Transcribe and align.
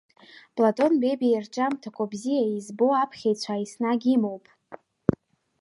Платон 0.55 0.91
Бебиа 1.01 1.35
ирҿиамҭақәа 1.37 2.11
бзиа 2.11 2.43
избо 2.57 2.87
аԥхьаҩцәа 3.03 3.55
еснагь 3.63 4.05
имоуп. 4.15 4.45